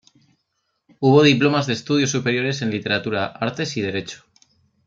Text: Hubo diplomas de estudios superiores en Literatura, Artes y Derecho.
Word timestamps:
Hubo 0.99 1.21
diplomas 1.21 1.67
de 1.67 1.73
estudios 1.73 2.09
superiores 2.09 2.63
en 2.63 2.71
Literatura, 2.71 3.27
Artes 3.27 3.77
y 3.77 3.81
Derecho. 3.81 4.23